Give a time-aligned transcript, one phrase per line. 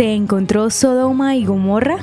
[0.00, 1.98] ¿Se encontró Sodoma y Gomorra?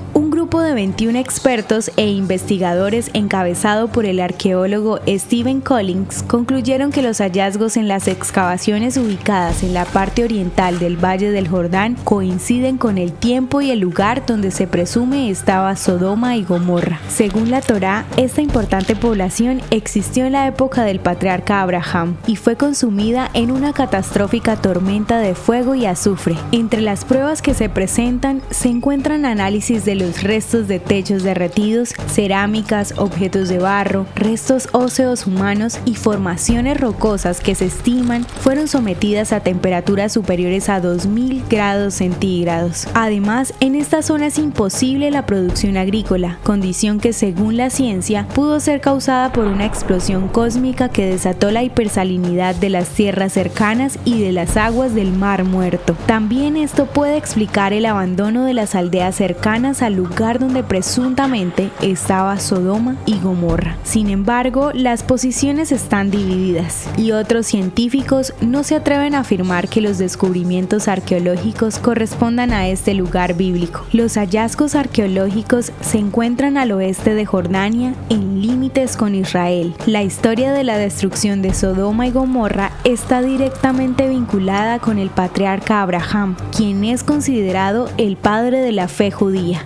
[0.47, 7.17] Grupo de 21 expertos e investigadores encabezado por el arqueólogo Stephen Collins concluyeron que los
[7.17, 12.97] hallazgos en las excavaciones ubicadas en la parte oriental del Valle del Jordán coinciden con
[12.97, 17.01] el tiempo y el lugar donde se presume estaba Sodoma y Gomorra.
[17.09, 22.55] Según la Torá, esta importante población existió en la época del patriarca Abraham y fue
[22.55, 26.37] consumida en una catastrófica tormenta de fuego y azufre.
[26.53, 31.95] Entre las pruebas que se presentan se encuentran análisis de los restos de techos derretidos,
[32.05, 39.33] cerámicas, objetos de barro, restos óseos humanos y formaciones rocosas que se estiman fueron sometidas
[39.33, 42.87] a temperaturas superiores a 2000 grados centígrados.
[42.93, 48.59] Además, en esta zona es imposible la producción agrícola, condición que según la ciencia pudo
[48.59, 54.21] ser causada por una explosión cósmica que desató la hipersalinidad de las tierras cercanas y
[54.21, 55.97] de las aguas del Mar Muerto.
[56.05, 62.37] También esto puede explicar el abandono de las aldeas cercanas al lugar donde presuntamente estaba
[62.39, 63.77] Sodoma y Gomorra.
[63.83, 69.81] Sin embargo, las posiciones están divididas y otros científicos no se atreven a afirmar que
[69.81, 73.85] los descubrimientos arqueológicos correspondan a este lugar bíblico.
[73.93, 79.73] Los hallazgos arqueológicos se encuentran al oeste de Jordania, en límites con Israel.
[79.85, 85.81] La historia de la destrucción de Sodoma y Gomorra está directamente vinculada con el patriarca
[85.81, 89.65] Abraham, quien es considerado el padre de la fe judía.